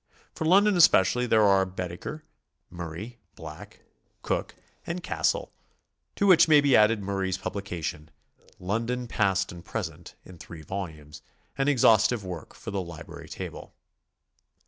For 0.33 0.45
London 0.45 0.75
especially 0.77 1.27
there 1.27 1.43
are 1.43 1.63
Baedeker, 1.63 2.23
Murray, 2.71 3.19
Black, 3.35 3.83
Cook 4.23 4.55
246 4.55 4.55
GOING 4.55 4.65
ABROAD? 4.65 4.95
and 4.97 5.03
Cassell, 5.03 5.53
to 6.15 6.25
which 6.25 6.47
may 6.47 6.59
be 6.59 6.75
added 6.75 7.03
Murray's 7.03 7.37
publication, 7.37 8.09
"London, 8.57 9.07
Past 9.07 9.51
and 9.51 9.63
Present," 9.63 10.15
in 10.25 10.39
three 10.39 10.63
volumes, 10.63 11.21
an 11.55 11.67
exhaustive 11.67 12.25
work 12.25 12.55
for 12.55 12.71
the 12.71 12.81
library 12.81 13.29
table. 13.29 13.75